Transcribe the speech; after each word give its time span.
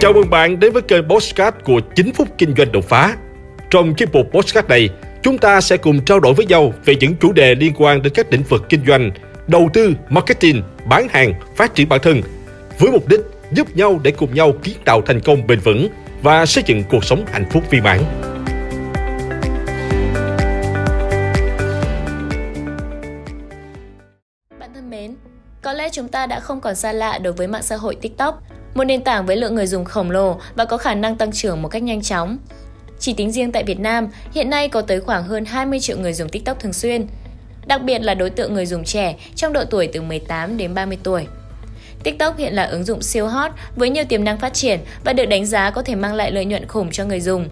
Chào 0.00 0.12
mừng 0.12 0.30
bạn 0.30 0.60
đến 0.60 0.72
với 0.72 0.82
kênh 0.82 1.08
Postcard 1.08 1.56
của 1.64 1.80
9 1.94 2.12
phút 2.12 2.28
kinh 2.38 2.54
doanh 2.56 2.72
đột 2.72 2.84
phá. 2.88 3.16
Trong 3.70 3.94
chiếc 3.94 4.14
mục 4.14 4.26
Postcard 4.32 4.68
này, 4.68 4.88
chúng 5.22 5.38
ta 5.38 5.60
sẽ 5.60 5.76
cùng 5.76 6.04
trao 6.04 6.20
đổi 6.20 6.34
với 6.34 6.46
nhau 6.46 6.72
về 6.84 6.94
những 7.00 7.14
chủ 7.20 7.32
đề 7.32 7.54
liên 7.54 7.72
quan 7.76 8.02
đến 8.02 8.12
các 8.12 8.26
lĩnh 8.32 8.42
vực 8.42 8.64
kinh 8.68 8.86
doanh, 8.86 9.10
đầu 9.46 9.68
tư, 9.72 9.92
marketing, 10.08 10.62
bán 10.84 11.08
hàng, 11.08 11.34
phát 11.56 11.74
triển 11.74 11.88
bản 11.88 12.00
thân, 12.02 12.22
với 12.78 12.90
mục 12.90 13.08
đích 13.08 13.20
giúp 13.52 13.76
nhau 13.76 14.00
để 14.02 14.10
cùng 14.10 14.34
nhau 14.34 14.52
kiến 14.62 14.76
tạo 14.84 15.02
thành 15.06 15.20
công 15.20 15.46
bền 15.46 15.60
vững 15.60 15.88
và 16.22 16.46
xây 16.46 16.64
dựng 16.66 16.82
cuộc 16.90 17.04
sống 17.04 17.24
hạnh 17.32 17.46
phúc 17.50 17.62
viên 17.70 17.82
mãn. 17.82 18.00
Bạn 24.58 24.70
thân 24.74 24.90
mến, 24.90 25.14
có 25.62 25.72
lẽ 25.72 25.88
chúng 25.92 26.08
ta 26.08 26.26
đã 26.26 26.40
không 26.40 26.60
còn 26.60 26.74
xa 26.74 26.92
lạ 26.92 27.18
đối 27.18 27.32
với 27.32 27.46
mạng 27.46 27.62
xã 27.62 27.76
hội 27.76 27.96
TikTok, 28.00 28.42
một 28.78 28.84
nền 28.84 29.02
tảng 29.02 29.26
với 29.26 29.36
lượng 29.36 29.54
người 29.54 29.66
dùng 29.66 29.84
khổng 29.84 30.10
lồ 30.10 30.40
và 30.54 30.64
có 30.64 30.76
khả 30.76 30.94
năng 30.94 31.16
tăng 31.16 31.32
trưởng 31.32 31.62
một 31.62 31.68
cách 31.68 31.82
nhanh 31.82 32.02
chóng. 32.02 32.38
Chỉ 32.98 33.12
tính 33.12 33.32
riêng 33.32 33.52
tại 33.52 33.64
Việt 33.64 33.80
Nam, 33.80 34.08
hiện 34.32 34.50
nay 34.50 34.68
có 34.68 34.80
tới 34.80 35.00
khoảng 35.00 35.24
hơn 35.24 35.44
20 35.44 35.80
triệu 35.80 35.98
người 35.98 36.12
dùng 36.12 36.28
TikTok 36.28 36.60
thường 36.60 36.72
xuyên, 36.72 37.06
đặc 37.66 37.82
biệt 37.82 37.98
là 37.98 38.14
đối 38.14 38.30
tượng 38.30 38.54
người 38.54 38.66
dùng 38.66 38.84
trẻ 38.84 39.16
trong 39.36 39.52
độ 39.52 39.64
tuổi 39.64 39.88
từ 39.92 40.02
18 40.02 40.56
đến 40.56 40.74
30 40.74 40.98
tuổi. 41.02 41.26
TikTok 42.02 42.38
hiện 42.38 42.54
là 42.54 42.64
ứng 42.64 42.84
dụng 42.84 43.02
siêu 43.02 43.26
hot 43.26 43.52
với 43.76 43.90
nhiều 43.90 44.04
tiềm 44.08 44.24
năng 44.24 44.38
phát 44.38 44.54
triển 44.54 44.80
và 45.04 45.12
được 45.12 45.26
đánh 45.26 45.46
giá 45.46 45.70
có 45.70 45.82
thể 45.82 45.94
mang 45.94 46.14
lại 46.14 46.32
lợi 46.32 46.44
nhuận 46.44 46.66
khủng 46.66 46.90
cho 46.90 47.04
người 47.04 47.20
dùng. 47.20 47.48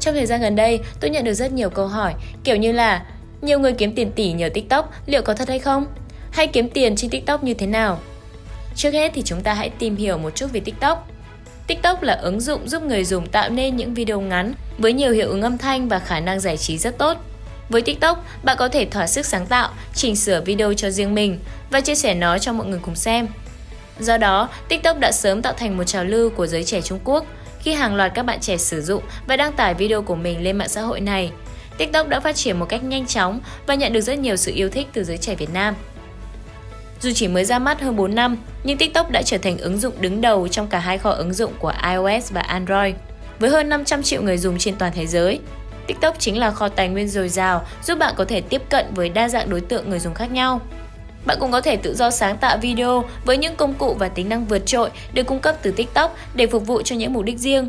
Trong 0.00 0.14
thời 0.14 0.26
gian 0.26 0.40
gần 0.40 0.56
đây, 0.56 0.80
tôi 1.00 1.10
nhận 1.10 1.24
được 1.24 1.34
rất 1.34 1.52
nhiều 1.52 1.70
câu 1.70 1.86
hỏi 1.86 2.14
kiểu 2.44 2.56
như 2.56 2.72
là 2.72 3.06
nhiều 3.42 3.58
người 3.58 3.72
kiếm 3.72 3.94
tiền 3.94 4.12
tỷ 4.12 4.32
nhờ 4.32 4.48
TikTok, 4.54 4.92
liệu 5.06 5.22
có 5.22 5.34
thật 5.34 5.48
hay 5.48 5.58
không? 5.58 5.86
Hay 6.30 6.46
kiếm 6.46 6.68
tiền 6.70 6.96
trên 6.96 7.10
TikTok 7.10 7.44
như 7.44 7.54
thế 7.54 7.66
nào? 7.66 7.98
Trước 8.76 8.92
hết 8.92 9.12
thì 9.14 9.22
chúng 9.22 9.42
ta 9.42 9.54
hãy 9.54 9.70
tìm 9.70 9.96
hiểu 9.96 10.18
một 10.18 10.30
chút 10.34 10.46
về 10.52 10.60
TikTok. 10.60 11.08
TikTok 11.66 12.02
là 12.02 12.14
ứng 12.14 12.40
dụng 12.40 12.68
giúp 12.68 12.82
người 12.82 13.04
dùng 13.04 13.26
tạo 13.26 13.48
nên 13.50 13.76
những 13.76 13.94
video 13.94 14.20
ngắn 14.20 14.54
với 14.78 14.92
nhiều 14.92 15.12
hiệu 15.12 15.28
ứng 15.28 15.42
âm 15.42 15.58
thanh 15.58 15.88
và 15.88 15.98
khả 15.98 16.20
năng 16.20 16.40
giải 16.40 16.56
trí 16.56 16.78
rất 16.78 16.98
tốt. 16.98 17.16
Với 17.68 17.82
TikTok, 17.82 18.24
bạn 18.42 18.56
có 18.58 18.68
thể 18.68 18.84
thỏa 18.84 19.06
sức 19.06 19.26
sáng 19.26 19.46
tạo, 19.46 19.70
chỉnh 19.94 20.16
sửa 20.16 20.40
video 20.40 20.74
cho 20.74 20.90
riêng 20.90 21.14
mình 21.14 21.38
và 21.70 21.80
chia 21.80 21.94
sẻ 21.94 22.14
nó 22.14 22.38
cho 22.38 22.52
mọi 22.52 22.66
người 22.66 22.80
cùng 22.82 22.94
xem. 22.94 23.26
Do 24.00 24.18
đó, 24.18 24.48
TikTok 24.68 24.98
đã 24.98 25.12
sớm 25.12 25.42
tạo 25.42 25.52
thành 25.52 25.76
một 25.76 25.84
trào 25.84 26.04
lưu 26.04 26.30
của 26.30 26.46
giới 26.46 26.64
trẻ 26.64 26.80
Trung 26.80 26.98
Quốc 27.04 27.26
khi 27.58 27.72
hàng 27.72 27.94
loạt 27.94 28.12
các 28.14 28.22
bạn 28.22 28.40
trẻ 28.40 28.56
sử 28.56 28.82
dụng 28.82 29.02
và 29.26 29.36
đăng 29.36 29.52
tải 29.52 29.74
video 29.74 30.02
của 30.02 30.14
mình 30.14 30.42
lên 30.42 30.58
mạng 30.58 30.68
xã 30.68 30.80
hội 30.80 31.00
này. 31.00 31.30
TikTok 31.78 32.08
đã 32.08 32.20
phát 32.20 32.36
triển 32.36 32.58
một 32.58 32.66
cách 32.68 32.84
nhanh 32.84 33.06
chóng 33.06 33.40
và 33.66 33.74
nhận 33.74 33.92
được 33.92 34.00
rất 34.00 34.18
nhiều 34.18 34.36
sự 34.36 34.52
yêu 34.54 34.68
thích 34.68 34.86
từ 34.92 35.04
giới 35.04 35.18
trẻ 35.18 35.34
Việt 35.34 35.50
Nam. 35.52 35.74
Dù 37.04 37.10
chỉ 37.14 37.28
mới 37.28 37.44
ra 37.44 37.58
mắt 37.58 37.80
hơn 37.80 37.96
4 37.96 38.14
năm, 38.14 38.36
nhưng 38.64 38.78
TikTok 38.78 39.10
đã 39.10 39.22
trở 39.22 39.38
thành 39.38 39.58
ứng 39.58 39.78
dụng 39.78 39.92
đứng 40.00 40.20
đầu 40.20 40.48
trong 40.48 40.68
cả 40.68 40.78
hai 40.78 40.98
kho 40.98 41.10
ứng 41.10 41.32
dụng 41.32 41.52
của 41.58 41.72
iOS 41.90 42.32
và 42.32 42.40
Android. 42.40 42.94
Với 43.38 43.50
hơn 43.50 43.68
500 43.68 44.02
triệu 44.02 44.22
người 44.22 44.38
dùng 44.38 44.58
trên 44.58 44.76
toàn 44.76 44.92
thế 44.94 45.06
giới, 45.06 45.40
TikTok 45.86 46.18
chính 46.18 46.38
là 46.38 46.50
kho 46.50 46.68
tài 46.68 46.88
nguyên 46.88 47.08
dồi 47.08 47.28
dào 47.28 47.66
giúp 47.82 47.98
bạn 47.98 48.14
có 48.16 48.24
thể 48.24 48.40
tiếp 48.40 48.62
cận 48.68 48.86
với 48.94 49.08
đa 49.08 49.28
dạng 49.28 49.50
đối 49.50 49.60
tượng 49.60 49.90
người 49.90 49.98
dùng 49.98 50.14
khác 50.14 50.32
nhau. 50.32 50.60
Bạn 51.26 51.36
cũng 51.40 51.52
có 51.52 51.60
thể 51.60 51.76
tự 51.76 51.94
do 51.94 52.10
sáng 52.10 52.36
tạo 52.36 52.58
video 52.58 53.04
với 53.24 53.36
những 53.36 53.56
công 53.56 53.74
cụ 53.74 53.94
và 53.98 54.08
tính 54.08 54.28
năng 54.28 54.44
vượt 54.44 54.66
trội 54.66 54.90
được 55.12 55.26
cung 55.26 55.40
cấp 55.40 55.56
từ 55.62 55.70
TikTok 55.70 56.16
để 56.34 56.46
phục 56.46 56.66
vụ 56.66 56.82
cho 56.82 56.96
những 56.96 57.12
mục 57.12 57.24
đích 57.24 57.38
riêng. 57.38 57.68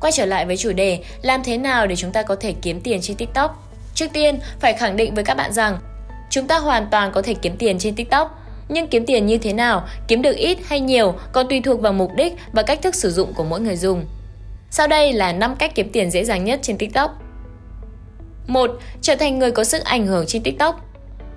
Quay 0.00 0.12
trở 0.12 0.24
lại 0.24 0.46
với 0.46 0.56
chủ 0.56 0.72
đề, 0.72 1.04
làm 1.22 1.42
thế 1.44 1.58
nào 1.58 1.86
để 1.86 1.96
chúng 1.96 2.12
ta 2.12 2.22
có 2.22 2.36
thể 2.40 2.54
kiếm 2.62 2.80
tiền 2.80 2.98
trên 3.02 3.16
TikTok? 3.16 3.68
Trước 3.94 4.06
tiên, 4.12 4.40
phải 4.60 4.72
khẳng 4.72 4.96
định 4.96 5.14
với 5.14 5.24
các 5.24 5.36
bạn 5.36 5.52
rằng 5.52 5.78
chúng 6.32 6.46
ta 6.46 6.58
hoàn 6.58 6.86
toàn 6.90 7.12
có 7.12 7.22
thể 7.22 7.34
kiếm 7.34 7.56
tiền 7.58 7.78
trên 7.78 7.94
TikTok. 7.94 8.38
Nhưng 8.68 8.88
kiếm 8.88 9.06
tiền 9.06 9.26
như 9.26 9.38
thế 9.38 9.52
nào, 9.52 9.86
kiếm 10.08 10.22
được 10.22 10.36
ít 10.36 10.58
hay 10.64 10.80
nhiều 10.80 11.14
còn 11.32 11.48
tùy 11.48 11.60
thuộc 11.60 11.80
vào 11.80 11.92
mục 11.92 12.10
đích 12.16 12.36
và 12.52 12.62
cách 12.62 12.82
thức 12.82 12.94
sử 12.94 13.10
dụng 13.10 13.34
của 13.34 13.44
mỗi 13.44 13.60
người 13.60 13.76
dùng. 13.76 14.06
Sau 14.70 14.86
đây 14.86 15.12
là 15.12 15.32
5 15.32 15.56
cách 15.56 15.74
kiếm 15.74 15.90
tiền 15.92 16.10
dễ 16.10 16.24
dàng 16.24 16.44
nhất 16.44 16.60
trên 16.62 16.78
TikTok. 16.78 17.22
1. 18.46 18.70
Trở 19.00 19.14
thành 19.16 19.38
người 19.38 19.50
có 19.50 19.64
sức 19.64 19.84
ảnh 19.84 20.06
hưởng 20.06 20.26
trên 20.26 20.42
TikTok. 20.42 20.80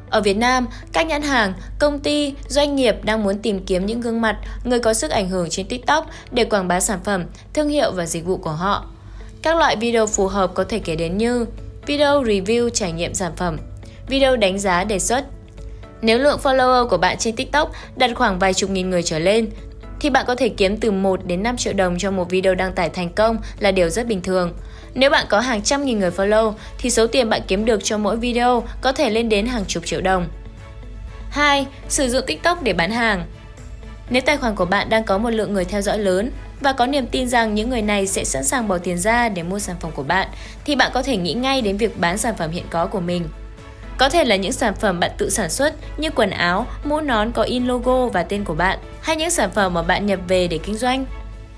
Ở 0.09 0.21
Việt 0.21 0.37
Nam, 0.37 0.67
các 0.93 1.07
nhãn 1.07 1.21
hàng, 1.21 1.53
công 1.79 1.99
ty, 1.99 2.33
doanh 2.47 2.75
nghiệp 2.75 2.95
đang 3.03 3.23
muốn 3.23 3.37
tìm 3.37 3.65
kiếm 3.65 3.85
những 3.85 4.01
gương 4.01 4.21
mặt, 4.21 4.37
người 4.63 4.79
có 4.79 4.93
sức 4.93 5.11
ảnh 5.11 5.29
hưởng 5.29 5.49
trên 5.49 5.67
TikTok 5.67 6.09
để 6.31 6.45
quảng 6.45 6.67
bá 6.67 6.79
sản 6.79 6.99
phẩm, 7.03 7.25
thương 7.53 7.69
hiệu 7.69 7.91
và 7.91 8.05
dịch 8.05 8.25
vụ 8.25 8.37
của 8.37 8.51
họ. 8.51 8.85
Các 9.41 9.57
loại 9.57 9.75
video 9.75 10.07
phù 10.07 10.27
hợp 10.27 10.51
có 10.53 10.63
thể 10.63 10.79
kể 10.79 10.95
đến 10.95 11.17
như 11.17 11.45
video 11.85 12.23
review 12.23 12.69
trải 12.69 12.91
nghiệm 12.91 13.13
sản 13.13 13.31
phẩm, 13.35 13.57
video 14.07 14.35
đánh 14.35 14.59
giá 14.59 14.83
đề 14.83 14.99
xuất. 14.99 15.25
Nếu 16.01 16.17
lượng 16.17 16.39
follower 16.43 16.87
của 16.87 16.97
bạn 16.97 17.17
trên 17.17 17.35
TikTok 17.35 17.71
đạt 17.95 18.11
khoảng 18.15 18.39
vài 18.39 18.53
chục 18.53 18.69
nghìn 18.69 18.89
người 18.89 19.03
trở 19.03 19.19
lên, 19.19 19.49
thì 19.99 20.09
bạn 20.09 20.25
có 20.27 20.35
thể 20.35 20.49
kiếm 20.49 20.77
từ 20.77 20.91
1 20.91 21.25
đến 21.25 21.43
5 21.43 21.57
triệu 21.57 21.73
đồng 21.73 21.97
cho 21.97 22.11
một 22.11 22.29
video 22.29 22.55
đăng 22.55 22.73
tải 22.73 22.89
thành 22.89 23.09
công 23.09 23.37
là 23.59 23.71
điều 23.71 23.89
rất 23.89 24.07
bình 24.07 24.21
thường. 24.21 24.53
Nếu 24.93 25.09
bạn 25.09 25.25
có 25.29 25.39
hàng 25.39 25.61
trăm 25.61 25.85
nghìn 25.85 25.99
người 25.99 26.11
follow 26.11 26.53
thì 26.77 26.89
số 26.89 27.07
tiền 27.07 27.29
bạn 27.29 27.41
kiếm 27.47 27.65
được 27.65 27.83
cho 27.83 27.97
mỗi 27.97 28.17
video 28.17 28.63
có 28.81 28.91
thể 28.91 29.09
lên 29.09 29.29
đến 29.29 29.45
hàng 29.45 29.65
chục 29.65 29.85
triệu 29.85 30.01
đồng. 30.01 30.27
2. 31.29 31.67
Sử 31.89 32.09
dụng 32.09 32.25
TikTok 32.27 32.63
để 32.63 32.73
bán 32.73 32.91
hàng. 32.91 33.25
Nếu 34.09 34.21
tài 34.21 34.37
khoản 34.37 34.55
của 34.55 34.65
bạn 34.65 34.89
đang 34.89 35.03
có 35.03 35.17
một 35.17 35.29
lượng 35.29 35.53
người 35.53 35.65
theo 35.65 35.81
dõi 35.81 35.99
lớn 35.99 36.31
và 36.61 36.73
có 36.73 36.85
niềm 36.85 37.07
tin 37.07 37.29
rằng 37.29 37.55
những 37.55 37.69
người 37.69 37.81
này 37.81 38.07
sẽ 38.07 38.23
sẵn 38.23 38.43
sàng 38.43 38.67
bỏ 38.67 38.77
tiền 38.77 38.97
ra 38.97 39.29
để 39.29 39.43
mua 39.43 39.59
sản 39.59 39.75
phẩm 39.79 39.91
của 39.95 40.03
bạn 40.03 40.27
thì 40.65 40.75
bạn 40.75 40.91
có 40.93 41.03
thể 41.03 41.17
nghĩ 41.17 41.33
ngay 41.33 41.61
đến 41.61 41.77
việc 41.77 41.99
bán 41.99 42.17
sản 42.17 42.35
phẩm 42.37 42.51
hiện 42.51 42.65
có 42.69 42.85
của 42.85 42.99
mình. 42.99 43.23
Có 43.97 44.09
thể 44.09 44.23
là 44.23 44.35
những 44.35 44.51
sản 44.51 44.75
phẩm 44.75 44.99
bạn 44.99 45.11
tự 45.17 45.29
sản 45.29 45.49
xuất 45.49 45.73
như 45.97 46.09
quần 46.15 46.29
áo, 46.29 46.67
mũ 46.83 47.01
nón 47.01 47.31
có 47.31 47.43
in 47.43 47.65
logo 47.65 48.07
và 48.07 48.23
tên 48.23 48.43
của 48.43 48.53
bạn, 48.53 48.79
hay 49.01 49.15
những 49.15 49.29
sản 49.29 49.51
phẩm 49.51 49.73
mà 49.73 49.81
bạn 49.81 50.05
nhập 50.05 50.19
về 50.27 50.47
để 50.47 50.57
kinh 50.57 50.77
doanh. 50.77 51.05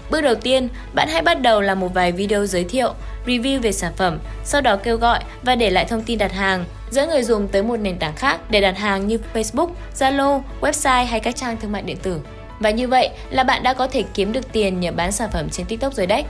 Bước 0.10 0.22
đầu 0.22 0.36
tiên, 0.36 0.70
bạn 0.94 1.08
hãy 1.08 1.22
bắt 1.22 1.42
đầu 1.42 1.62
làm 1.62 1.80
một 1.80 1.94
vài 1.94 2.12
video 2.12 2.46
giới 2.46 2.64
thiệu, 2.64 2.94
review 3.26 3.62
về 3.62 3.72
sản 3.72 3.94
phẩm, 3.96 4.20
sau 4.44 4.62
đó 4.62 4.78
kêu 4.84 4.98
gọi 4.98 5.20
và 5.44 5.56
để 5.56 5.70
lại 5.70 5.86
thông 5.86 6.04
tin 6.04 6.18
đặt 6.18 6.32
hàng, 6.32 6.66
dẫn 6.92 7.10
người 7.10 7.24
dùng 7.24 7.48
tới 7.48 7.64
một 7.64 7.78
nền 7.78 8.00
tảng 8.00 8.16
khác 8.16 8.40
để 8.50 8.62
đặt 8.62 8.78
hàng 8.78 9.08
như 9.08 9.20
Facebook, 9.34 9.70
Zalo, 9.96 10.42
website 10.62 11.06
hay 11.06 11.20
các 11.20 11.36
trang 11.36 11.58
thương 11.58 11.72
mại 11.72 11.82
điện 11.82 11.98
tử. 11.98 12.20
Và 12.60 12.70
như 12.70 12.88
vậy 12.88 13.10
là 13.30 13.44
bạn 13.44 13.64
đã 13.64 13.74
có 13.74 13.88
thể 13.88 14.04
kiếm 14.14 14.34
được 14.34 14.52
tiền 14.52 14.80
nhờ 14.80 14.92
bán 14.92 15.12
sản 15.12 15.30
phẩm 15.34 15.50
trên 15.50 15.66
TikTok 15.66 15.94
rồi 15.94 16.08
đấy. 16.08 16.24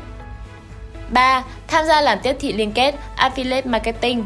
3. 1.09 1.43
Tham 1.67 1.85
gia 1.85 2.01
làm 2.01 2.19
tiếp 2.23 2.35
thị 2.39 2.53
liên 2.53 2.71
kết 2.71 2.95
Affiliate 3.17 3.69
Marketing 3.69 4.25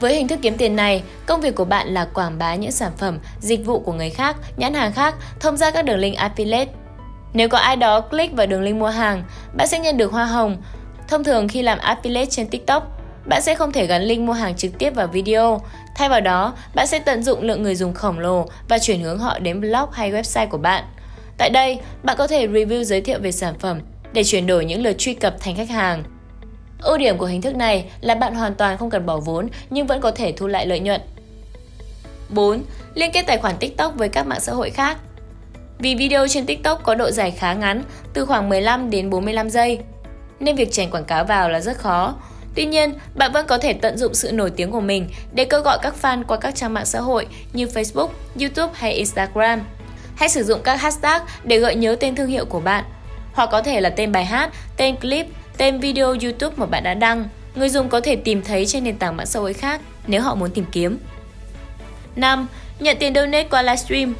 với 0.00 0.14
hình 0.14 0.28
thức 0.28 0.38
kiếm 0.42 0.56
tiền 0.56 0.76
này, 0.76 1.02
công 1.26 1.40
việc 1.40 1.54
của 1.54 1.64
bạn 1.64 1.88
là 1.88 2.04
quảng 2.14 2.38
bá 2.38 2.54
những 2.54 2.72
sản 2.72 2.92
phẩm, 2.96 3.18
dịch 3.40 3.66
vụ 3.66 3.80
của 3.80 3.92
người 3.92 4.10
khác, 4.10 4.36
nhãn 4.56 4.74
hàng 4.74 4.92
khác 4.92 5.14
thông 5.40 5.56
qua 5.58 5.70
các 5.70 5.84
đường 5.84 5.98
link 5.98 6.16
affiliate. 6.16 6.66
Nếu 7.32 7.48
có 7.48 7.58
ai 7.58 7.76
đó 7.76 8.00
click 8.00 8.36
vào 8.36 8.46
đường 8.46 8.62
link 8.62 8.76
mua 8.76 8.88
hàng, 8.88 9.24
bạn 9.56 9.68
sẽ 9.68 9.78
nhận 9.78 9.96
được 9.96 10.12
hoa 10.12 10.24
hồng. 10.24 10.56
Thông 11.08 11.24
thường 11.24 11.48
khi 11.48 11.62
làm 11.62 11.78
affiliate 11.78 12.26
trên 12.30 12.48
TikTok, 12.48 13.02
bạn 13.26 13.42
sẽ 13.42 13.54
không 13.54 13.72
thể 13.72 13.86
gắn 13.86 14.02
link 14.02 14.20
mua 14.20 14.32
hàng 14.32 14.56
trực 14.56 14.78
tiếp 14.78 14.90
vào 14.90 15.06
video. 15.06 15.60
Thay 15.96 16.08
vào 16.08 16.20
đó, 16.20 16.54
bạn 16.74 16.86
sẽ 16.86 16.98
tận 16.98 17.22
dụng 17.22 17.42
lượng 17.42 17.62
người 17.62 17.74
dùng 17.74 17.94
khổng 17.94 18.18
lồ 18.18 18.46
và 18.68 18.78
chuyển 18.78 19.00
hướng 19.00 19.18
họ 19.18 19.38
đến 19.38 19.60
blog 19.60 19.90
hay 19.92 20.12
website 20.12 20.48
của 20.48 20.58
bạn. 20.58 20.84
Tại 21.38 21.50
đây, 21.50 21.78
bạn 22.02 22.16
có 22.16 22.26
thể 22.26 22.46
review 22.46 22.82
giới 22.82 23.00
thiệu 23.00 23.18
về 23.22 23.32
sản 23.32 23.54
phẩm 23.58 23.80
để 24.12 24.24
chuyển 24.24 24.46
đổi 24.46 24.64
những 24.64 24.82
lượt 24.82 24.98
truy 24.98 25.14
cập 25.14 25.40
thành 25.40 25.56
khách 25.56 25.70
hàng. 25.70 26.04
Ưu 26.82 26.98
điểm 26.98 27.18
của 27.18 27.26
hình 27.26 27.42
thức 27.42 27.56
này 27.56 27.90
là 28.00 28.14
bạn 28.14 28.34
hoàn 28.34 28.54
toàn 28.54 28.78
không 28.78 28.90
cần 28.90 29.06
bỏ 29.06 29.16
vốn 29.16 29.48
nhưng 29.70 29.86
vẫn 29.86 30.00
có 30.00 30.10
thể 30.10 30.32
thu 30.32 30.46
lại 30.46 30.66
lợi 30.66 30.80
nhuận. 30.80 31.00
4. 32.28 32.62
Liên 32.94 33.12
kết 33.12 33.24
tài 33.26 33.38
khoản 33.38 33.56
TikTok 33.60 33.94
với 33.96 34.08
các 34.08 34.26
mạng 34.26 34.40
xã 34.40 34.52
hội 34.52 34.70
khác. 34.70 34.96
Vì 35.78 35.94
video 35.94 36.28
trên 36.28 36.46
TikTok 36.46 36.82
có 36.82 36.94
độ 36.94 37.10
dài 37.10 37.30
khá 37.30 37.54
ngắn, 37.54 37.82
từ 38.12 38.24
khoảng 38.24 38.48
15 38.48 38.90
đến 38.90 39.10
45 39.10 39.50
giây, 39.50 39.78
nên 40.40 40.56
việc 40.56 40.72
chèn 40.72 40.90
quảng 40.90 41.04
cáo 41.04 41.24
vào 41.24 41.48
là 41.48 41.60
rất 41.60 41.76
khó. 41.76 42.14
Tuy 42.54 42.66
nhiên, 42.66 42.94
bạn 43.14 43.32
vẫn 43.32 43.46
có 43.46 43.58
thể 43.58 43.72
tận 43.72 43.98
dụng 43.98 44.14
sự 44.14 44.32
nổi 44.32 44.50
tiếng 44.50 44.70
của 44.70 44.80
mình 44.80 45.08
để 45.32 45.44
kêu 45.44 45.60
gọi 45.60 45.78
các 45.82 45.94
fan 46.02 46.24
qua 46.24 46.36
các 46.36 46.54
trang 46.54 46.74
mạng 46.74 46.86
xã 46.86 47.00
hội 47.00 47.26
như 47.52 47.66
Facebook, 47.66 48.08
YouTube 48.40 48.72
hay 48.74 48.92
Instagram. 48.92 49.60
Hãy 50.16 50.28
sử 50.28 50.42
dụng 50.42 50.60
các 50.64 50.80
hashtag 50.80 51.22
để 51.44 51.58
gợi 51.58 51.74
nhớ 51.74 51.96
tên 52.00 52.14
thương 52.14 52.26
hiệu 52.26 52.44
của 52.44 52.60
bạn, 52.60 52.84
hoặc 53.32 53.48
có 53.52 53.62
thể 53.62 53.80
là 53.80 53.90
tên 53.90 54.12
bài 54.12 54.24
hát, 54.24 54.50
tên 54.76 54.96
clip, 54.96 55.26
tên 55.56 55.80
video 55.80 56.06
YouTube 56.06 56.54
mà 56.56 56.66
bạn 56.66 56.82
đã 56.84 56.94
đăng. 56.94 57.28
Người 57.54 57.68
dùng 57.68 57.88
có 57.88 58.00
thể 58.00 58.16
tìm 58.16 58.42
thấy 58.42 58.66
trên 58.66 58.84
nền 58.84 58.96
tảng 58.96 59.16
mạng 59.16 59.26
xã 59.26 59.40
hội 59.40 59.52
khác 59.52 59.80
nếu 60.06 60.22
họ 60.22 60.34
muốn 60.34 60.50
tìm 60.50 60.64
kiếm. 60.72 60.98
5. 62.16 62.46
Nhận 62.80 62.96
tiền 63.00 63.14
donate 63.14 63.48
qua 63.48 63.62
livestream 63.62 64.14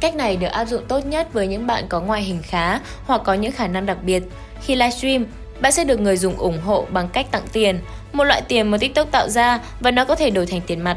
Cách 0.00 0.14
này 0.14 0.36
được 0.36 0.46
áp 0.46 0.64
dụng 0.64 0.84
tốt 0.88 1.06
nhất 1.06 1.32
với 1.32 1.46
những 1.46 1.66
bạn 1.66 1.84
có 1.88 2.00
ngoại 2.00 2.22
hình 2.22 2.42
khá 2.42 2.78
hoặc 3.06 3.22
có 3.24 3.34
những 3.34 3.52
khả 3.52 3.66
năng 3.66 3.86
đặc 3.86 3.98
biệt. 4.02 4.22
Khi 4.62 4.74
livestream, 4.74 5.26
bạn 5.60 5.72
sẽ 5.72 5.84
được 5.84 6.00
người 6.00 6.16
dùng 6.16 6.36
ủng 6.36 6.60
hộ 6.60 6.86
bằng 6.90 7.08
cách 7.08 7.26
tặng 7.30 7.46
tiền, 7.52 7.80
một 8.12 8.24
loại 8.24 8.42
tiền 8.48 8.70
mà 8.70 8.78
TikTok 8.78 9.10
tạo 9.10 9.28
ra 9.28 9.60
và 9.80 9.90
nó 9.90 10.04
có 10.04 10.14
thể 10.14 10.30
đổi 10.30 10.46
thành 10.46 10.60
tiền 10.66 10.80
mặt. 10.80 10.96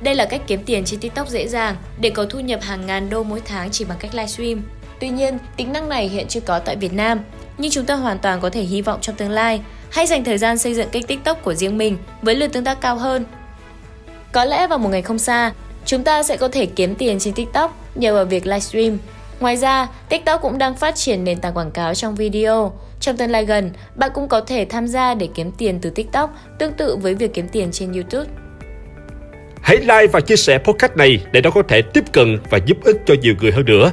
Đây 0.00 0.14
là 0.14 0.24
cách 0.24 0.40
kiếm 0.46 0.62
tiền 0.66 0.84
trên 0.84 1.00
TikTok 1.00 1.28
dễ 1.28 1.48
dàng 1.48 1.76
để 2.00 2.10
có 2.10 2.24
thu 2.24 2.40
nhập 2.40 2.60
hàng 2.62 2.86
ngàn 2.86 3.10
đô 3.10 3.22
mỗi 3.22 3.40
tháng 3.44 3.70
chỉ 3.70 3.84
bằng 3.84 3.98
cách 3.98 4.14
livestream. 4.14 4.62
Tuy 5.00 5.08
nhiên, 5.08 5.38
tính 5.56 5.72
năng 5.72 5.88
này 5.88 6.08
hiện 6.08 6.28
chưa 6.28 6.40
có 6.40 6.58
tại 6.58 6.76
Việt 6.76 6.92
Nam, 6.92 7.20
nhưng 7.58 7.70
chúng 7.70 7.86
ta 7.86 7.94
hoàn 7.94 8.18
toàn 8.18 8.40
có 8.40 8.50
thể 8.50 8.62
hy 8.62 8.82
vọng 8.82 9.00
trong 9.00 9.16
tương 9.16 9.30
lai. 9.30 9.60
Hãy 9.90 10.06
dành 10.06 10.24
thời 10.24 10.38
gian 10.38 10.58
xây 10.58 10.74
dựng 10.74 10.88
kênh 10.88 11.02
TikTok 11.02 11.42
của 11.42 11.54
riêng 11.54 11.78
mình 11.78 11.96
với 12.22 12.34
lượt 12.34 12.52
tương 12.52 12.64
tác 12.64 12.80
cao 12.80 12.96
hơn. 12.96 13.24
Có 14.32 14.44
lẽ 14.44 14.66
vào 14.66 14.78
một 14.78 14.88
ngày 14.88 15.02
không 15.02 15.18
xa, 15.18 15.52
chúng 15.84 16.04
ta 16.04 16.22
sẽ 16.22 16.36
có 16.36 16.48
thể 16.48 16.66
kiếm 16.66 16.94
tiền 16.94 17.18
trên 17.18 17.34
TikTok 17.34 17.78
nhờ 17.94 18.14
vào 18.14 18.24
việc 18.24 18.46
livestream. 18.46 18.98
Ngoài 19.40 19.56
ra, 19.56 19.88
TikTok 20.08 20.40
cũng 20.42 20.58
đang 20.58 20.74
phát 20.74 20.94
triển 20.96 21.24
nền 21.24 21.40
tảng 21.40 21.54
quảng 21.54 21.70
cáo 21.70 21.94
trong 21.94 22.14
video. 22.14 22.72
Trong 23.00 23.16
tương 23.16 23.30
lai 23.30 23.44
gần, 23.44 23.70
bạn 23.94 24.10
cũng 24.14 24.28
có 24.28 24.40
thể 24.40 24.66
tham 24.70 24.86
gia 24.86 25.14
để 25.14 25.28
kiếm 25.34 25.52
tiền 25.58 25.78
từ 25.82 25.90
TikTok, 25.90 26.38
tương 26.58 26.72
tự 26.72 26.96
với 26.96 27.14
việc 27.14 27.34
kiếm 27.34 27.48
tiền 27.48 27.68
trên 27.72 27.92
YouTube. 27.92 28.30
Hãy 29.62 29.76
like 29.76 30.06
và 30.06 30.20
chia 30.20 30.36
sẻ 30.36 30.58
podcast 30.58 30.96
này 30.96 31.24
để 31.32 31.40
nó 31.40 31.50
có 31.50 31.62
thể 31.68 31.82
tiếp 31.82 32.04
cận 32.12 32.38
và 32.50 32.58
giúp 32.66 32.76
ích 32.84 32.96
cho 33.06 33.14
nhiều 33.22 33.34
người 33.40 33.52
hơn 33.52 33.64
nữa. 33.64 33.92